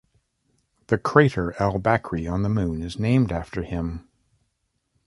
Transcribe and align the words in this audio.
The 0.87 0.97
crater 0.97 1.53
Al-Bakri 1.61 2.27
on 2.27 2.41
the 2.41 2.49
Moon 2.49 2.81
is 2.81 2.97
named 2.97 3.31
after 3.31 3.61
him. 3.61 4.07